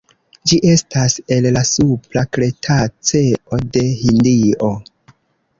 [0.51, 4.73] Ĝi estas el la supra kretaceo de Hindio.